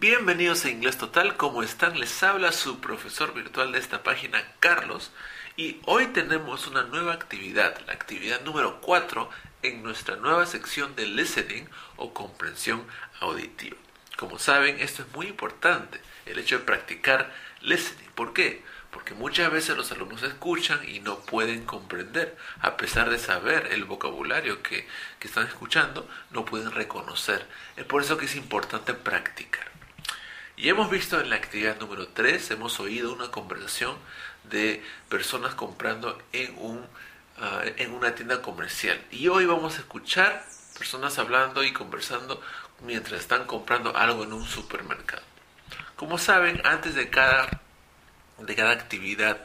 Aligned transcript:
Bienvenidos 0.00 0.64
a 0.64 0.70
Inglés 0.70 0.96
Total, 0.96 1.36
¿cómo 1.36 1.64
están? 1.64 1.98
Les 1.98 2.22
habla 2.22 2.52
su 2.52 2.78
profesor 2.78 3.34
virtual 3.34 3.72
de 3.72 3.80
esta 3.80 4.04
página, 4.04 4.40
Carlos, 4.60 5.10
y 5.56 5.80
hoy 5.86 6.06
tenemos 6.06 6.68
una 6.68 6.84
nueva 6.84 7.14
actividad, 7.14 7.76
la 7.84 7.94
actividad 7.94 8.40
número 8.42 8.80
4 8.80 9.28
en 9.64 9.82
nuestra 9.82 10.14
nueva 10.14 10.46
sección 10.46 10.94
de 10.94 11.04
listening 11.06 11.64
o 11.96 12.14
comprensión 12.14 12.86
auditiva. 13.18 13.76
Como 14.16 14.38
saben, 14.38 14.78
esto 14.78 15.02
es 15.02 15.12
muy 15.16 15.26
importante, 15.26 16.00
el 16.26 16.38
hecho 16.38 16.60
de 16.60 16.64
practicar 16.64 17.34
listening. 17.60 18.10
¿Por 18.14 18.32
qué? 18.32 18.62
Porque 18.92 19.14
muchas 19.14 19.50
veces 19.50 19.76
los 19.76 19.90
alumnos 19.90 20.22
escuchan 20.22 20.78
y 20.88 21.00
no 21.00 21.18
pueden 21.22 21.64
comprender, 21.64 22.38
a 22.60 22.76
pesar 22.76 23.10
de 23.10 23.18
saber 23.18 23.66
el 23.72 23.84
vocabulario 23.84 24.62
que, 24.62 24.86
que 25.18 25.26
están 25.26 25.48
escuchando, 25.48 26.08
no 26.30 26.44
pueden 26.44 26.70
reconocer. 26.70 27.44
Es 27.76 27.84
por 27.84 28.00
eso 28.00 28.16
que 28.16 28.26
es 28.26 28.36
importante 28.36 28.94
practicar. 28.94 29.67
Y 30.60 30.68
hemos 30.70 30.90
visto 30.90 31.20
en 31.20 31.30
la 31.30 31.36
actividad 31.36 31.78
número 31.78 32.08
3, 32.08 32.50
hemos 32.50 32.80
oído 32.80 33.12
una 33.12 33.30
conversación 33.30 33.96
de 34.50 34.82
personas 35.08 35.54
comprando 35.54 36.20
en, 36.32 36.52
un, 36.58 36.84
ah, 37.40 37.62
en 37.76 37.92
una 37.92 38.16
tienda 38.16 38.42
comercial. 38.42 39.00
Y 39.12 39.28
hoy 39.28 39.46
vamos 39.46 39.76
a 39.76 39.78
escuchar 39.78 40.44
personas 40.76 41.16
hablando 41.20 41.62
y 41.62 41.72
conversando 41.72 42.42
mientras 42.84 43.20
están 43.20 43.46
comprando 43.46 43.96
algo 43.96 44.24
en 44.24 44.32
un 44.32 44.44
supermercado. 44.44 45.22
Como 45.94 46.18
saben, 46.18 46.60
antes 46.64 46.96
de 46.96 47.08
cada, 47.08 47.60
de 48.38 48.56
cada 48.56 48.72
actividad 48.72 49.38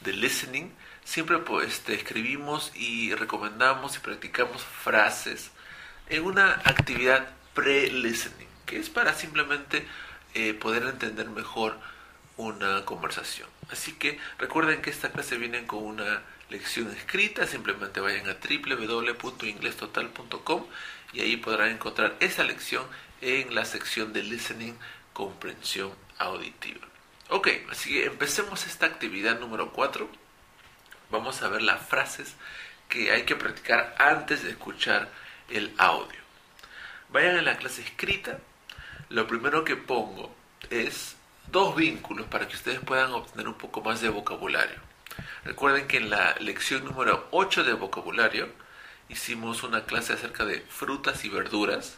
de 0.00 0.12
listening, 0.12 0.72
siempre 1.04 1.38
pues, 1.38 1.68
este, 1.68 1.94
escribimos 1.94 2.72
y 2.74 3.14
recomendamos 3.14 3.94
y 3.94 4.00
practicamos 4.00 4.64
frases 4.64 5.52
en 6.08 6.24
una 6.24 6.50
actividad 6.64 7.28
pre-listening, 7.54 8.48
que 8.66 8.80
es 8.80 8.90
para 8.90 9.14
simplemente 9.14 9.86
eh, 10.34 10.54
poder 10.54 10.84
entender 10.84 11.28
mejor 11.30 11.76
una 12.36 12.84
conversación. 12.84 13.48
Así 13.70 13.92
que 13.92 14.18
recuerden 14.38 14.80
que 14.80 14.90
esta 14.90 15.10
clase 15.10 15.36
viene 15.36 15.66
con 15.66 15.84
una 15.84 16.22
lección 16.50 16.90
escrita, 16.96 17.46
simplemente 17.46 18.00
vayan 18.00 18.28
a 18.28 18.34
www.inglestotal.com 18.34 20.66
y 21.12 21.20
ahí 21.20 21.36
podrán 21.36 21.70
encontrar 21.70 22.16
esa 22.20 22.44
lección 22.44 22.86
en 23.20 23.54
la 23.54 23.64
sección 23.64 24.12
de 24.12 24.22
listening, 24.22 24.74
comprensión 25.12 25.92
auditiva. 26.18 26.86
Ok, 27.30 27.48
así 27.70 27.92
que 27.92 28.06
empecemos 28.06 28.66
esta 28.66 28.86
actividad 28.86 29.38
número 29.38 29.72
4. 29.72 30.08
Vamos 31.10 31.42
a 31.42 31.48
ver 31.48 31.62
las 31.62 31.86
frases 31.86 32.34
que 32.88 33.12
hay 33.12 33.24
que 33.24 33.36
practicar 33.36 33.94
antes 33.98 34.44
de 34.44 34.50
escuchar 34.50 35.10
el 35.50 35.74
audio. 35.78 36.18
Vayan 37.10 37.36
a 37.36 37.42
la 37.42 37.58
clase 37.58 37.82
escrita 37.82 38.38
lo 39.10 39.26
primero 39.26 39.64
que 39.64 39.76
pongo 39.76 40.34
es 40.70 41.16
dos 41.50 41.74
vínculos 41.76 42.26
para 42.26 42.46
que 42.46 42.56
ustedes 42.56 42.80
puedan 42.80 43.12
obtener 43.12 43.48
un 43.48 43.54
poco 43.54 43.80
más 43.80 44.00
de 44.00 44.10
vocabulario. 44.10 44.76
Recuerden 45.44 45.86
que 45.86 45.96
en 45.96 46.10
la 46.10 46.34
lección 46.40 46.84
número 46.84 47.26
8 47.30 47.64
de 47.64 47.72
vocabulario 47.72 48.48
hicimos 49.08 49.62
una 49.62 49.84
clase 49.84 50.12
acerca 50.12 50.44
de 50.44 50.60
frutas 50.60 51.24
y 51.24 51.30
verduras, 51.30 51.96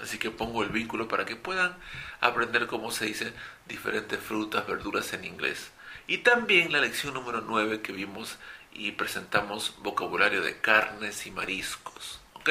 así 0.00 0.18
que 0.18 0.30
pongo 0.30 0.62
el 0.62 0.70
vínculo 0.70 1.08
para 1.08 1.26
que 1.26 1.36
puedan 1.36 1.76
aprender 2.20 2.66
cómo 2.66 2.90
se 2.90 3.06
dicen 3.06 3.34
diferentes 3.66 4.18
frutas, 4.18 4.66
verduras 4.66 5.12
en 5.12 5.24
inglés. 5.24 5.70
Y 6.06 6.18
también 6.18 6.72
la 6.72 6.80
lección 6.80 7.14
número 7.14 7.42
9 7.42 7.82
que 7.82 7.92
vimos 7.92 8.38
y 8.72 8.92
presentamos 8.92 9.74
vocabulario 9.82 10.40
de 10.40 10.58
carnes 10.58 11.26
y 11.26 11.30
mariscos. 11.30 12.20
¿ok?, 12.34 12.50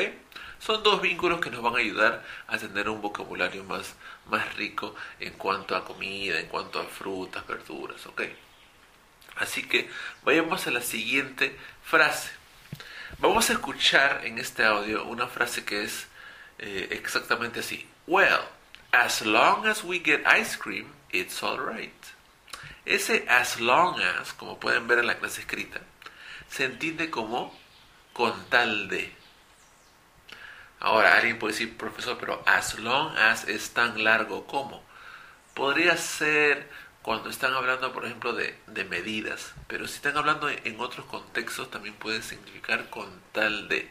son 0.59 0.83
dos 0.83 1.01
vínculos 1.01 1.39
que 1.39 1.49
nos 1.49 1.61
van 1.61 1.75
a 1.75 1.79
ayudar 1.79 2.23
a 2.47 2.57
tener 2.57 2.89
un 2.89 3.01
vocabulario 3.01 3.63
más, 3.63 3.95
más 4.27 4.55
rico 4.55 4.95
en 5.19 5.33
cuanto 5.33 5.75
a 5.75 5.85
comida, 5.85 6.39
en 6.39 6.47
cuanto 6.47 6.79
a 6.79 6.85
frutas, 6.85 7.45
verduras, 7.47 8.05
¿ok? 8.05 8.21
Así 9.37 9.63
que 9.67 9.89
vayamos 10.23 10.65
a 10.67 10.71
la 10.71 10.81
siguiente 10.81 11.57
frase. 11.83 12.31
Vamos 13.19 13.49
a 13.49 13.53
escuchar 13.53 14.25
en 14.25 14.39
este 14.39 14.65
audio 14.65 15.05
una 15.05 15.27
frase 15.27 15.63
que 15.65 15.83
es 15.83 16.07
eh, 16.59 16.87
exactamente 16.91 17.59
así. 17.59 17.87
Well, 18.07 18.41
as 18.91 19.21
long 19.25 19.65
as 19.67 19.83
we 19.83 19.99
get 19.99 20.25
ice 20.25 20.57
cream, 20.57 20.87
it's 21.11 21.43
alright. 21.43 21.93
Ese 22.85 23.25
as 23.27 23.59
long 23.59 23.99
as, 23.99 24.33
como 24.33 24.59
pueden 24.59 24.87
ver 24.87 24.99
en 24.99 25.07
la 25.07 25.17
clase 25.17 25.41
escrita, 25.41 25.81
se 26.49 26.65
entiende 26.65 27.09
como 27.09 27.57
con 28.13 28.45
tal 28.49 28.87
de. 28.87 29.13
Ahora, 30.79 31.15
alguien 31.15 31.39
puede 31.39 31.53
decir, 31.53 31.77
profesor, 31.77 32.17
pero 32.19 32.43
as 32.45 32.77
long 32.79 33.15
as 33.17 33.47
es 33.47 33.71
tan 33.71 34.03
largo 34.03 34.45
como. 34.45 34.83
Podría 35.53 35.97
ser 35.97 36.69
cuando 37.01 37.29
están 37.29 37.53
hablando, 37.53 37.93
por 37.93 38.05
ejemplo, 38.05 38.33
de, 38.33 38.57
de 38.67 38.83
medidas, 38.83 39.53
pero 39.67 39.87
si 39.87 39.95
están 39.95 40.17
hablando 40.17 40.49
en 40.49 40.79
otros 40.79 41.05
contextos 41.05 41.69
también 41.69 41.95
puede 41.95 42.21
significar 42.21 42.89
con 42.89 43.07
tal 43.31 43.67
de. 43.69 43.89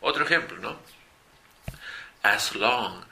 Otro 0.00 0.24
ejemplo, 0.24 0.58
¿no? 0.58 0.78
As 2.22 2.54
long 2.54 3.04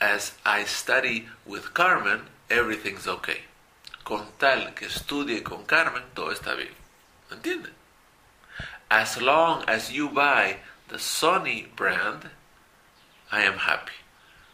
as 0.00 0.36
I 0.44 0.64
study 0.66 1.28
with 1.46 1.72
Carmen, 1.72 2.22
everything's 2.48 3.06
okay. 3.06 3.44
Con 4.02 4.32
tal 4.38 4.74
que 4.74 4.86
estudie 4.86 5.42
con 5.42 5.64
Carmen, 5.64 6.02
todo 6.14 6.32
está 6.32 6.54
bien. 6.54 6.74
¿Entienden? 7.30 7.72
As 8.90 9.20
long 9.20 9.64
as 9.68 9.90
you 9.90 10.08
buy 10.08 10.58
the 10.88 10.98
Sony 10.98 11.68
brand, 11.76 12.30
I 13.32 13.46
am 13.46 13.56
happy. 13.56 13.92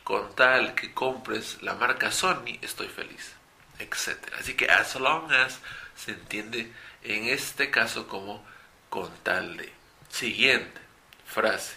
Con 0.04 0.34
tal 0.36 0.74
que 0.74 0.94
compres 0.94 1.60
la 1.62 1.74
marca 1.74 2.12
Sony, 2.12 2.58
estoy 2.62 2.88
feliz, 2.88 3.34
etc. 3.80 4.32
Así 4.38 4.54
que 4.54 4.66
as 4.70 4.94
long 4.94 5.30
as 5.32 5.58
se 5.96 6.12
entiende 6.12 6.72
en 7.02 7.24
este 7.24 7.70
caso 7.70 8.06
como 8.06 8.44
con 8.88 9.10
tal 9.24 9.56
de. 9.56 9.72
Siguiente 10.08 10.80
frase. 11.26 11.76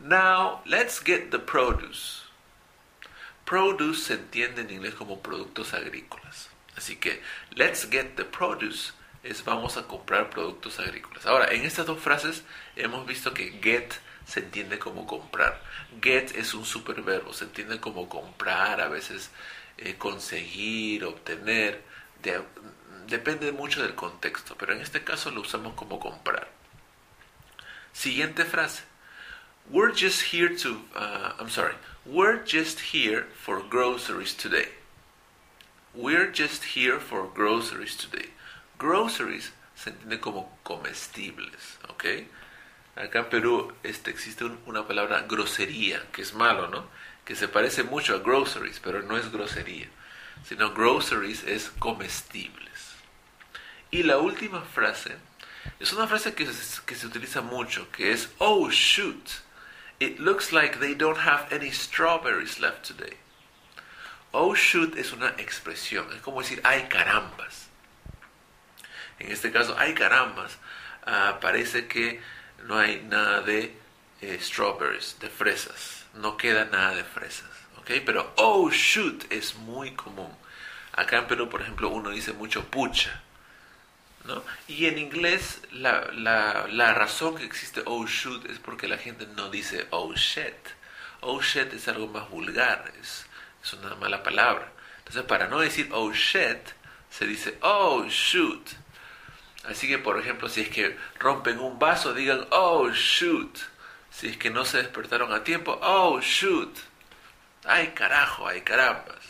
Now 0.00 0.62
let's 0.64 1.00
get 1.00 1.30
the 1.30 1.38
produce. 1.38 2.22
Produce 3.44 4.06
se 4.06 4.14
entiende 4.14 4.62
en 4.62 4.70
inglés 4.70 4.94
como 4.94 5.20
productos 5.20 5.74
agrícolas. 5.74 6.50
Así 6.76 6.96
que 6.96 7.22
let's 7.56 7.88
get 7.90 8.16
the 8.16 8.24
produce 8.24 8.92
es 9.24 9.44
vamos 9.44 9.76
a 9.76 9.88
comprar 9.88 10.30
productos 10.30 10.78
agrícolas. 10.78 11.26
Ahora, 11.26 11.52
en 11.52 11.64
estas 11.64 11.86
dos 11.86 12.00
frases 12.00 12.44
hemos 12.76 13.06
visto 13.06 13.32
que 13.32 13.58
get 13.62 13.94
se 14.26 14.40
entiende 14.40 14.78
como 14.78 15.06
comprar. 15.06 15.60
Get 16.00 16.36
es 16.36 16.54
un 16.54 16.64
superverbo, 16.64 17.32
se 17.32 17.44
entiende 17.44 17.80
como 17.80 18.08
comprar, 18.08 18.80
a 18.80 18.88
veces 18.88 19.30
eh, 19.78 19.96
conseguir, 19.96 21.04
obtener. 21.04 21.82
depende 23.06 23.52
mucho 23.52 23.82
del 23.82 23.94
contexto, 23.94 24.56
pero 24.56 24.72
en 24.72 24.80
este 24.80 25.04
caso 25.04 25.30
lo 25.30 25.40
usamos 25.42 25.74
como 25.74 25.98
comprar. 25.98 26.48
Siguiente 27.92 28.44
frase. 28.44 28.82
We're 29.70 29.94
just 29.94 30.32
here 30.32 30.54
to, 30.56 30.82
uh, 30.94 31.32
I'm 31.38 31.48
sorry, 31.48 31.74
we're 32.04 32.44
just 32.44 32.92
here 32.92 33.26
for 33.34 33.62
groceries 33.62 34.34
today. 34.34 34.68
We're 35.94 36.30
just 36.30 36.76
here 36.76 37.00
for 37.00 37.30
groceries 37.32 37.96
today. 37.96 38.28
Groceries 38.78 39.52
se 39.74 39.90
entiende 39.90 40.20
como 40.20 40.58
comestibles, 40.62 41.78
¿ok? 41.88 42.04
Acá 42.96 43.20
en 43.20 43.28
Perú 43.28 43.72
este, 43.82 44.10
existe 44.10 44.44
una 44.66 44.86
palabra 44.86 45.24
grosería, 45.28 46.04
que 46.12 46.22
es 46.22 46.34
malo, 46.34 46.68
¿no? 46.68 46.88
Que 47.24 47.34
se 47.34 47.48
parece 47.48 47.82
mucho 47.82 48.14
a 48.14 48.18
groceries, 48.18 48.80
pero 48.80 49.02
no 49.02 49.16
es 49.16 49.30
grosería. 49.32 49.88
Sino 50.44 50.72
groceries 50.74 51.44
es 51.44 51.70
comestibles. 51.78 52.94
Y 53.90 54.02
la 54.02 54.18
última 54.18 54.62
frase 54.62 55.16
es 55.80 55.92
una 55.92 56.06
frase 56.06 56.34
que, 56.34 56.48
que 56.86 56.94
se 56.94 57.06
utiliza 57.06 57.40
mucho, 57.40 57.90
que 57.90 58.12
es, 58.12 58.30
oh 58.38 58.68
shoot, 58.70 59.42
it 59.98 60.18
looks 60.18 60.52
like 60.52 60.78
they 60.78 60.94
don't 60.94 61.18
have 61.18 61.52
any 61.52 61.70
strawberries 61.70 62.58
left 62.60 62.86
today. 62.86 63.16
Oh 64.32 64.54
shoot 64.54 64.96
es 64.96 65.12
una 65.12 65.34
expresión, 65.38 66.12
es 66.12 66.20
como 66.20 66.42
decir, 66.42 66.60
ay 66.64 66.88
carambas. 66.88 67.63
En 69.18 69.30
este 69.30 69.52
caso, 69.52 69.74
ay 69.78 69.94
carambas, 69.94 70.58
uh, 71.06 71.40
parece 71.40 71.86
que 71.86 72.20
no 72.64 72.78
hay 72.78 73.02
nada 73.02 73.40
de 73.42 73.76
eh, 74.20 74.38
strawberries, 74.40 75.18
de 75.20 75.28
fresas. 75.28 76.06
No 76.14 76.36
queda 76.36 76.64
nada 76.66 76.94
de 76.94 77.04
fresas. 77.04 77.50
¿ok? 77.78 77.90
Pero 78.04 78.32
oh 78.36 78.70
shoot 78.70 79.30
es 79.30 79.54
muy 79.56 79.92
común. 79.92 80.30
Acá 80.92 81.18
en 81.18 81.26
Perú, 81.26 81.48
por 81.48 81.60
ejemplo, 81.60 81.88
uno 81.88 82.10
dice 82.10 82.32
mucho 82.32 82.64
pucha. 82.64 83.20
¿no? 84.24 84.42
Y 84.68 84.86
en 84.86 84.98
inglés 84.98 85.60
la, 85.72 86.10
la, 86.12 86.66
la 86.68 86.94
razón 86.94 87.36
que 87.36 87.44
existe 87.44 87.82
oh 87.84 88.06
shoot 88.06 88.48
es 88.48 88.58
porque 88.58 88.88
la 88.88 88.96
gente 88.96 89.26
no 89.36 89.50
dice 89.50 89.86
oh 89.90 90.14
shit. 90.14 90.54
Oh 91.20 91.40
shit 91.40 91.72
es 91.74 91.88
algo 91.88 92.06
más 92.08 92.28
vulgar, 92.30 92.90
es, 93.00 93.26
es 93.62 93.72
una 93.74 93.94
mala 93.96 94.22
palabra. 94.22 94.72
Entonces, 94.98 95.24
para 95.24 95.48
no 95.48 95.60
decir 95.60 95.88
oh 95.92 96.12
shit, 96.12 96.70
se 97.10 97.26
dice 97.26 97.58
oh 97.60 98.06
shoot. 98.08 98.70
Así 99.66 99.88
que, 99.88 99.98
por 99.98 100.18
ejemplo, 100.18 100.48
si 100.48 100.62
es 100.62 100.68
que 100.68 100.96
rompen 101.18 101.58
un 101.58 101.78
vaso, 101.78 102.12
digan, 102.14 102.46
oh, 102.50 102.90
shoot. 102.90 103.58
Si 104.10 104.28
es 104.28 104.36
que 104.36 104.50
no 104.50 104.64
se 104.64 104.78
despertaron 104.78 105.32
a 105.32 105.42
tiempo, 105.42 105.78
oh, 105.82 106.20
shoot. 106.20 106.76
Ay, 107.64 107.88
carajo, 107.94 108.46
ay, 108.46 108.60
carambas. 108.60 109.24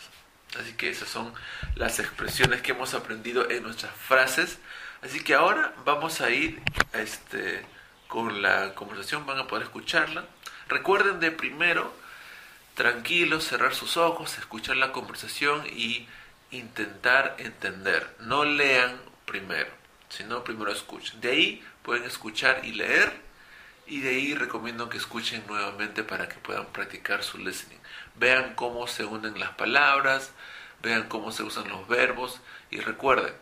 Así 0.59 0.73
que 0.73 0.89
esas 0.89 1.09
son 1.09 1.33
las 1.75 1.99
expresiones 1.99 2.61
que 2.61 2.71
hemos 2.71 2.93
aprendido 2.93 3.49
en 3.49 3.63
nuestras 3.63 3.93
frases. 3.95 4.59
Así 5.01 5.23
que 5.23 5.35
ahora 5.35 5.73
vamos 5.85 6.21
a 6.21 6.29
ir 6.29 6.61
este, 6.93 7.65
con 8.07 8.41
la 8.41 8.73
conversación, 8.73 9.25
van 9.25 9.39
a 9.39 9.47
poder 9.47 9.63
escucharla. 9.63 10.25
Recuerden 10.67 11.19
de 11.19 11.31
primero, 11.31 11.93
tranquilos, 12.75 13.45
cerrar 13.45 13.75
sus 13.75 13.97
ojos, 13.97 14.37
escuchar 14.37 14.77
la 14.77 14.91
conversación 14.91 15.65
y 15.67 16.07
intentar 16.51 17.35
entender. 17.39 18.15
No 18.19 18.45
lean 18.45 18.99
primero, 19.25 19.69
sino 20.09 20.43
primero 20.43 20.71
escuchen. 20.71 21.19
De 21.21 21.31
ahí 21.31 21.63
pueden 21.83 22.03
escuchar 22.03 22.63
y 22.63 22.73
leer 22.73 23.11
y 23.87 24.01
de 24.01 24.09
ahí 24.09 24.35
recomiendo 24.35 24.89
que 24.89 24.97
escuchen 24.97 25.43
nuevamente 25.47 26.03
para 26.03 26.27
que 26.27 26.35
puedan 26.35 26.65
practicar 26.67 27.23
su 27.23 27.37
listening. 27.37 27.79
Vean 28.15 28.55
cómo 28.55 28.87
se 28.87 29.05
unen 29.05 29.39
las 29.39 29.51
palabras, 29.51 30.31
vean 30.81 31.07
cómo 31.07 31.31
se 31.31 31.43
usan 31.43 31.69
los 31.69 31.87
verbos 31.87 32.41
y 32.71 32.79
recuerden, 32.79 33.33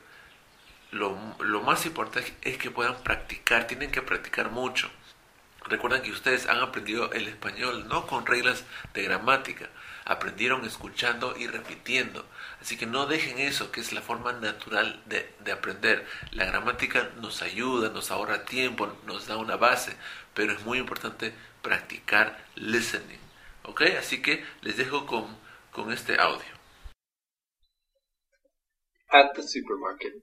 lo, 0.91 1.17
lo 1.39 1.61
más 1.61 1.85
importante 1.85 2.33
es 2.41 2.57
que 2.57 2.71
puedan 2.71 3.01
practicar, 3.03 3.67
tienen 3.67 3.91
que 3.91 4.01
practicar 4.01 4.51
mucho. 4.51 4.89
Recuerden 5.65 6.01
que 6.01 6.11
ustedes 6.11 6.47
han 6.47 6.59
aprendido 6.59 7.11
el 7.13 7.27
español 7.27 7.87
no 7.87 8.05
con 8.05 8.25
reglas 8.25 8.65
de 8.93 9.03
gramática, 9.03 9.69
aprendieron 10.05 10.65
escuchando 10.65 11.35
y 11.37 11.47
repitiendo. 11.47 12.25
Así 12.61 12.77
que 12.77 12.85
no 12.85 13.05
dejen 13.05 13.39
eso, 13.39 13.71
que 13.71 13.79
es 13.79 13.93
la 13.93 14.01
forma 14.01 14.33
natural 14.33 15.01
de, 15.05 15.33
de, 15.39 15.51
aprender. 15.51 16.05
La 16.31 16.45
gramática 16.45 17.09
nos 17.17 17.41
ayuda, 17.41 17.89
nos 17.89 18.11
ahorra 18.11 18.45
tiempo, 18.45 18.91
nos 19.05 19.27
da 19.27 19.37
una 19.37 19.55
base, 19.55 19.95
pero 20.33 20.51
es 20.51 20.63
muy 20.65 20.79
importante 20.79 21.33
practicar 21.61 22.37
listening. 22.55 23.19
¿Ok? 23.63 23.81
Así 23.97 24.21
que 24.21 24.45
les 24.61 24.77
dejo 24.77 25.05
con, 25.05 25.25
con 25.71 25.91
este 25.91 26.19
audio. 26.19 26.53
At 29.09 29.33
the 29.35 29.43
supermarket. 29.43 30.13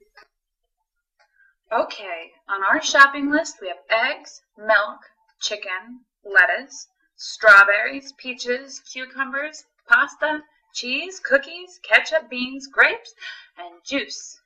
Okay, 1.71 2.33
on 2.49 2.61
our 2.63 2.81
shopping 2.81 3.31
list 3.31 3.55
we 3.61 3.69
have 3.69 3.79
eggs, 3.89 4.41
milk, 4.57 4.99
chicken, 5.41 6.05
lettuce, 6.23 6.87
strawberries, 7.15 8.13
peaches, 8.13 8.79
cucumbers, 8.91 9.65
pasta, 9.87 10.43
cheese, 10.73 11.19
cookies, 11.19 11.79
ketchup, 11.83 12.29
beans, 12.29 12.67
grapes, 12.67 13.13
and 13.57 13.83
juice. 13.83 14.39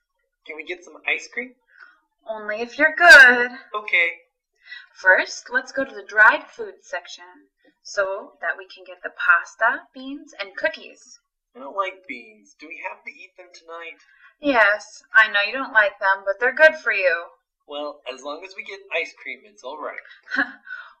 Can 0.46 0.56
we 0.56 0.64
get 0.64 0.84
some 0.84 0.96
ice 1.06 1.28
cream? 1.32 1.54
Only 2.28 2.60
if 2.60 2.78
you're 2.78 2.94
good. 2.96 3.50
Okay. 3.74 4.10
First, 4.92 5.50
let's 5.50 5.70
go 5.70 5.84
to 5.84 5.94
the 5.94 6.02
dried 6.02 6.44
food 6.44 6.82
section 6.82 7.48
so 7.82 8.32
that 8.40 8.56
we 8.58 8.66
can 8.66 8.84
get 8.84 9.02
the 9.02 9.10
pasta, 9.10 9.82
beans, 9.94 10.34
and 10.40 10.56
cookies. 10.56 11.20
I 11.54 11.60
don't 11.60 11.76
like 11.76 12.06
beans. 12.08 12.56
Do 12.58 12.66
we 12.68 12.82
have 12.88 13.04
to 13.04 13.10
eat 13.10 13.36
them 13.36 13.46
tonight? 13.54 14.00
Yes, 14.40 15.02
I 15.14 15.30
know 15.30 15.40
you 15.40 15.52
don't 15.52 15.72
like 15.72 15.98
them, 15.98 16.24
but 16.24 16.40
they're 16.40 16.54
good 16.54 16.76
for 16.76 16.92
you. 16.92 17.26
Well, 17.66 18.00
as 18.12 18.22
long 18.22 18.44
as 18.44 18.54
we 18.56 18.64
get 18.64 18.80
ice 18.94 19.12
cream, 19.20 19.40
it's 19.44 19.64
all 19.64 19.78
right. 19.78 19.98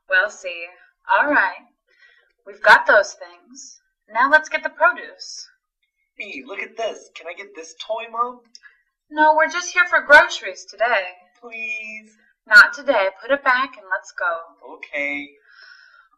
we'll 0.08 0.30
see. 0.30 0.66
All 1.10 1.30
right. 1.30 1.66
We've 2.46 2.62
got 2.62 2.86
those 2.86 3.14
things. 3.14 3.80
Now 4.12 4.30
let's 4.30 4.48
get 4.48 4.62
the 4.62 4.70
produce. 4.70 5.48
Hey, 6.16 6.42
look 6.46 6.60
at 6.60 6.76
this. 6.76 7.10
Can 7.14 7.26
I 7.26 7.34
get 7.34 7.54
this 7.54 7.74
toy, 7.80 8.04
Mom? 8.10 8.40
No, 9.10 9.34
we're 9.34 9.48
just 9.48 9.72
here 9.72 9.86
for 9.86 10.00
groceries 10.00 10.64
today. 10.64 11.04
Please. 11.40 12.16
Not 12.46 12.72
today. 12.72 13.08
Put 13.20 13.32
it 13.32 13.44
back 13.44 13.76
and 13.76 13.86
let's 13.90 14.12
go. 14.12 14.74
Okay. 14.76 15.30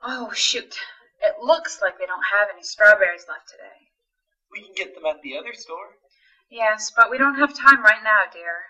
Oh, 0.03 0.31
shoot. 0.33 0.77
It 1.21 1.35
looks 1.43 1.81
like 1.83 1.99
they 1.99 2.07
don't 2.07 2.23
have 2.39 2.49
any 2.53 2.63
strawberries 2.63 3.27
left 3.29 3.49
today. 3.49 3.89
We 4.53 4.63
can 4.63 4.75
get 4.75 4.95
them 4.95 5.05
at 5.07 5.21
the 5.23 5.37
other 5.37 5.53
store. 5.53 5.97
Yes, 6.51 6.93
but 6.95 7.11
we 7.11 7.19
don't 7.19 7.35
have 7.35 7.53
time 7.55 7.83
right 7.83 8.03
now, 8.03 8.23
dear. 8.33 8.65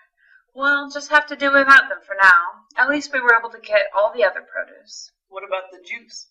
We'll 0.59 0.89
just 0.89 1.09
have 1.09 1.25
to 1.27 1.37
do 1.37 1.53
without 1.53 1.87
them 1.87 2.03
for 2.05 2.17
now. 2.21 2.67
At 2.75 2.89
least 2.89 3.13
we 3.13 3.21
were 3.21 3.33
able 3.33 3.49
to 3.49 3.63
get 3.63 3.87
all 3.95 4.11
the 4.11 4.25
other 4.25 4.41
produce. 4.43 5.09
What 5.29 5.47
about 5.47 5.71
the 5.71 5.79
juice? 5.79 6.27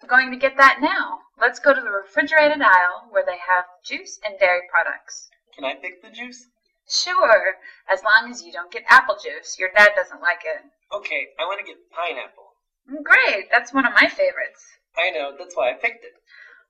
We're 0.00 0.08
going 0.08 0.30
to 0.30 0.36
get 0.36 0.56
that 0.58 0.78
now. 0.80 1.22
Let's 1.40 1.58
go 1.58 1.74
to 1.74 1.80
the 1.80 1.90
refrigerated 1.90 2.62
aisle 2.62 3.10
where 3.10 3.24
they 3.26 3.38
have 3.38 3.64
juice 3.84 4.20
and 4.24 4.38
dairy 4.38 4.62
products. 4.70 5.28
Can 5.56 5.64
I 5.64 5.74
pick 5.74 6.02
the 6.02 6.10
juice? 6.10 6.46
Sure, 6.88 7.56
as 7.90 8.04
long 8.04 8.30
as 8.30 8.44
you 8.44 8.52
don't 8.52 8.70
get 8.70 8.84
apple 8.86 9.16
juice. 9.20 9.58
Your 9.58 9.70
dad 9.74 9.90
doesn't 9.96 10.22
like 10.22 10.46
it. 10.46 10.62
Okay, 10.94 11.34
I 11.40 11.42
want 11.42 11.58
to 11.58 11.66
get 11.66 11.90
pineapple. 11.90 12.54
Mm, 12.88 13.02
great, 13.02 13.50
that's 13.50 13.74
one 13.74 13.86
of 13.86 13.92
my 13.94 14.06
favorites. 14.06 14.62
I 14.96 15.10
know, 15.10 15.34
that's 15.36 15.56
why 15.56 15.70
I 15.70 15.74
picked 15.74 16.04
it. 16.04 16.14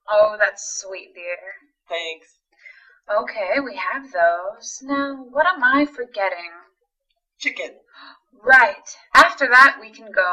Oh, 0.08 0.36
that's 0.40 0.80
sweet, 0.80 1.12
dear. 1.14 1.36
Thanks. 1.86 2.28
Okay, 3.12 3.60
we 3.60 3.76
have 3.76 4.10
those. 4.10 4.78
Now, 4.80 5.16
what 5.16 5.44
am 5.44 5.62
I 5.62 5.84
forgetting? 5.84 6.63
Chicken. 7.44 7.76
Right. 8.42 8.88
After 9.12 9.46
that, 9.46 9.76
we 9.78 9.90
can 9.90 10.10
go. 10.10 10.32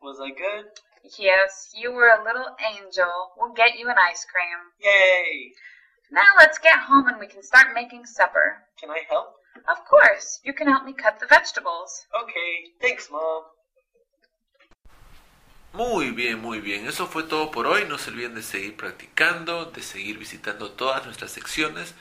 Was 0.00 0.20
I 0.22 0.30
good? 0.30 0.70
Yes, 1.18 1.74
you 1.74 1.90
were 1.90 2.06
a 2.06 2.22
little 2.22 2.54
angel. 2.62 3.10
We'll 3.36 3.52
get 3.52 3.80
you 3.80 3.88
an 3.88 3.96
ice 3.98 4.24
cream. 4.24 4.70
Yay! 4.78 5.54
Now 6.12 6.38
let's 6.38 6.58
get 6.58 6.78
home 6.78 7.08
and 7.08 7.18
we 7.18 7.26
can 7.26 7.42
start 7.42 7.74
making 7.74 8.06
supper. 8.06 8.62
Can 8.78 8.90
I 8.90 9.00
help? 9.10 9.34
Of 9.68 9.84
course. 9.90 10.38
You 10.44 10.52
can 10.52 10.68
help 10.68 10.84
me 10.84 10.92
cut 10.92 11.18
the 11.18 11.26
vegetables. 11.26 12.06
Okay, 12.22 12.70
thanks, 12.80 13.10
Mom. 13.10 13.42
Muy 15.72 16.12
bien, 16.12 16.40
muy 16.40 16.60
bien. 16.60 16.86
Eso 16.86 17.08
fue 17.08 17.24
todo 17.24 17.50
por 17.50 17.66
hoy. 17.66 17.86
No 17.88 17.98
se 17.98 18.10
olviden 18.10 18.36
de 18.36 18.42
seguir 18.44 18.76
practicando, 18.76 19.64
de 19.64 19.82
seguir 19.82 20.16
visitando 20.16 20.70
todas 20.70 21.04
nuestras 21.06 21.32
secciones. 21.32 21.96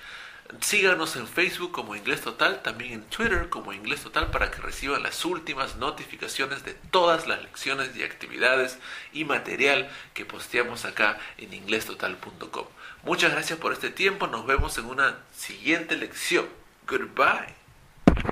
Síganos 0.59 1.15
en 1.15 1.27
Facebook 1.27 1.71
como 1.71 1.95
Inglés 1.95 2.21
Total, 2.21 2.61
también 2.61 2.93
en 2.93 3.03
Twitter 3.03 3.47
como 3.49 3.71
Inglés 3.71 4.03
Total 4.03 4.29
para 4.31 4.51
que 4.51 4.61
reciban 4.61 5.01
las 5.01 5.23
últimas 5.23 5.77
notificaciones 5.77 6.65
de 6.65 6.73
todas 6.73 7.25
las 7.25 7.41
lecciones 7.41 7.95
y 7.95 8.03
actividades 8.03 8.77
y 9.13 9.23
material 9.23 9.89
que 10.13 10.25
posteamos 10.25 10.83
acá 10.85 11.17
en 11.37 11.53
inglestotal.com. 11.53 12.65
Muchas 13.03 13.31
gracias 13.31 13.59
por 13.59 13.71
este 13.71 13.89
tiempo. 13.89 14.27
Nos 14.27 14.45
vemos 14.45 14.77
en 14.77 14.85
una 14.85 15.17
siguiente 15.33 15.95
lección. 15.95 16.47
Goodbye. 16.87 17.60